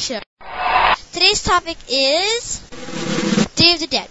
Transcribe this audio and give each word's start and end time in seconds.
Today's 0.00 1.42
topic 1.42 1.76
is 1.86 2.60
Day 3.54 3.74
of 3.74 3.80
the 3.80 3.86
Dead. 3.86 4.08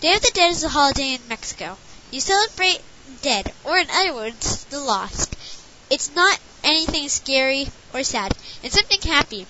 Day 0.00 0.14
of 0.16 0.22
the 0.22 0.32
Dead 0.34 0.50
is 0.50 0.64
a 0.64 0.68
holiday 0.68 1.14
in 1.14 1.28
Mexico. 1.28 1.78
You 2.10 2.18
celebrate 2.18 2.80
dead, 3.22 3.52
or 3.62 3.78
in 3.78 3.86
other 3.88 4.12
words, 4.12 4.64
the 4.64 4.80
lost. 4.80 5.36
It's 5.90 6.12
not 6.16 6.36
anything 6.64 7.08
scary 7.08 7.68
or 7.94 8.02
sad. 8.02 8.36
It's 8.64 8.74
something 8.74 9.00
happy. 9.02 9.46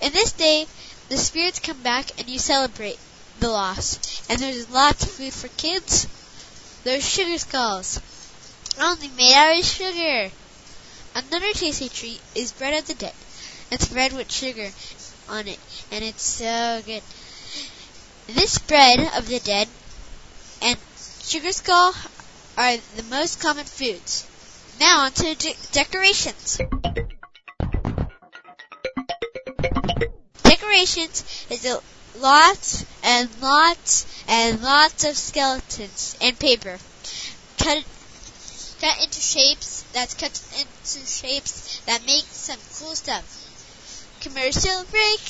In 0.00 0.12
this 0.12 0.32
day, 0.32 0.66
the 1.08 1.18
spirits 1.18 1.60
come 1.60 1.82
back 1.82 2.18
and 2.18 2.28
you 2.28 2.40
celebrate 2.40 2.98
the 3.38 3.48
lost. 3.48 4.24
And 4.28 4.40
there's 4.40 4.70
lots 4.70 5.04
of 5.04 5.12
food 5.12 5.32
for 5.32 5.46
kids. 5.56 6.08
There's 6.82 7.08
sugar 7.08 7.38
skulls, 7.38 8.00
only 8.76 9.06
made 9.06 9.34
out 9.34 9.56
of 9.56 9.64
sugar. 9.64 10.32
Another 11.14 11.52
tasty 11.52 11.88
treat 11.88 12.20
is 12.34 12.50
bread 12.50 12.74
of 12.74 12.88
the 12.88 12.94
dead. 12.94 13.14
It's 13.70 13.86
bread 13.88 14.12
with 14.12 14.32
sugar 14.32 14.68
on 15.28 15.46
it, 15.46 15.58
and 15.92 16.04
it's 16.04 16.24
so 16.24 16.82
good. 16.84 17.02
This 18.26 18.58
bread 18.58 18.98
of 19.16 19.28
the 19.28 19.38
dead 19.38 19.68
and 20.62 20.76
sugar 21.22 21.52
skull 21.52 21.94
are 22.58 22.76
the 22.96 23.02
most 23.04 23.40
common 23.40 23.64
foods. 23.64 24.26
Now 24.80 25.04
on 25.04 25.12
to 25.12 25.34
de- 25.34 25.56
decorations. 25.72 26.60
Decorations 30.42 31.46
is 31.50 31.64
a 31.64 31.80
lots 32.18 32.84
and 33.04 33.28
lots 33.40 34.06
and 34.26 34.62
lots 34.62 35.04
of 35.04 35.16
skeletons 35.16 36.16
and 36.20 36.38
paper 36.38 36.76
cut 37.58 37.84
cut 38.80 39.02
into 39.02 39.20
shapes 39.20 39.84
that's 39.92 40.14
cut 40.14 40.40
into 40.58 41.06
shapes 41.06 41.80
that 41.86 42.04
make 42.04 42.24
some 42.24 42.58
cool 42.78 42.96
stuff. 42.96 43.39
Commercial 44.20 44.84
break. 44.90 45.20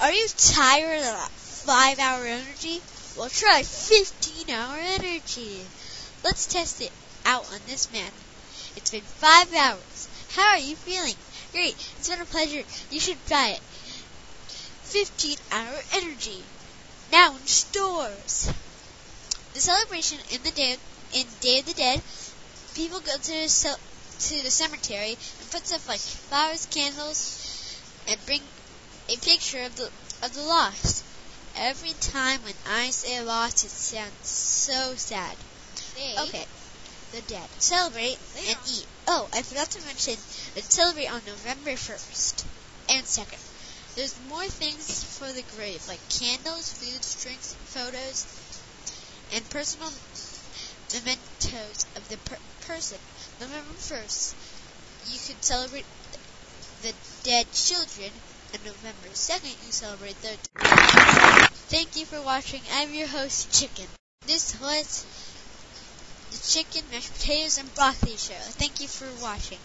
Are 0.00 0.10
you 0.10 0.26
tired 0.26 1.04
of 1.04 1.28
five 1.28 1.98
hour 1.98 2.24
energy? 2.24 2.80
Well 3.14 3.28
try 3.28 3.62
15 3.62 4.48
hour 4.48 4.78
energy. 4.78 5.60
Let's 6.24 6.46
test 6.46 6.80
it 6.80 6.92
out 7.26 7.44
on 7.52 7.60
this 7.66 7.92
man. 7.92 8.10
It's 8.74 8.90
been 8.90 9.02
five 9.02 9.52
hours. 9.52 10.08
How 10.30 10.52
are 10.52 10.58
you 10.58 10.76
feeling? 10.76 11.14
Great. 11.52 11.76
It's 11.98 12.08
been 12.08 12.22
a 12.22 12.24
pleasure. 12.24 12.62
You 12.90 13.00
should 13.00 13.18
try 13.26 13.48
it. 13.50 13.60
15 14.84 15.36
hour 15.50 15.82
energy. 15.92 16.42
Now 17.12 17.34
in 17.34 17.46
stores. 17.46 18.50
The 19.52 19.60
celebration 19.60 20.18
in 20.30 20.42
the 20.42 20.52
day 20.52 20.78
in 21.12 21.26
Day 21.40 21.58
of 21.58 21.66
the 21.66 21.74
Dead, 21.74 22.00
people 22.74 23.00
go 23.00 23.14
to 23.14 23.30
the, 23.30 23.78
to 24.20 24.42
the 24.42 24.50
cemetery 24.50 25.18
and 25.18 25.50
put 25.50 25.66
stuff 25.66 25.86
like 25.86 26.00
flowers, 26.00 26.64
candles, 26.64 27.41
and 28.08 28.26
bring 28.26 28.40
a 29.08 29.16
picture 29.16 29.62
of 29.62 29.76
the 29.76 29.90
of 30.22 30.34
the 30.34 30.42
lost. 30.42 31.04
Every 31.56 31.92
time 32.00 32.42
when 32.42 32.54
I 32.66 32.90
say 32.90 33.20
lost, 33.20 33.64
it 33.64 33.70
sounds 33.70 34.28
so 34.28 34.94
sad. 34.96 35.36
Okay, 36.18 36.46
the 37.12 37.20
dead 37.22 37.48
celebrate 37.58 38.18
and 38.48 38.56
eat. 38.68 38.86
Oh, 39.06 39.28
I 39.32 39.42
forgot 39.42 39.70
to 39.70 39.80
mention 39.86 40.16
that 40.54 40.64
celebrate 40.64 41.08
on 41.08 41.22
November 41.26 41.76
first 41.76 42.44
and 42.88 43.06
second. 43.06 43.38
There's 43.94 44.14
more 44.28 44.46
things 44.46 45.04
for 45.18 45.30
the 45.32 45.42
grave, 45.54 45.86
like 45.88 46.00
candles, 46.08 46.72
food, 46.72 47.02
drinks, 47.20 47.54
photos, 47.66 48.26
and 49.34 49.48
personal 49.50 49.90
mementos 50.92 51.84
of 51.96 52.08
the 52.08 52.16
per- 52.18 52.38
person. 52.66 52.98
November 53.40 53.74
1st, 53.76 54.34
you 55.08 55.18
could 55.26 55.44
celebrate 55.44 55.86
the 56.82 56.92
dead 57.22 57.46
children, 57.52 58.10
and 58.52 58.64
November 58.64 59.08
2nd, 59.14 59.66
you 59.66 59.72
celebrate 59.72 60.20
the. 60.20 60.36
Thank 61.70 61.96
you 61.96 62.04
for 62.04 62.20
watching. 62.20 62.60
I'm 62.72 62.92
your 62.92 63.06
host, 63.06 63.52
Chicken. 63.52 63.86
This 64.26 64.60
was 64.60 65.06
the 66.32 66.38
Chicken, 66.38 66.82
Mashed 66.90 67.14
Potatoes, 67.14 67.58
and 67.58 67.72
Broccoli 67.74 68.16
Show. 68.16 68.34
Thank 68.58 68.80
you 68.80 68.88
for 68.88 69.06
watching. 69.22 69.58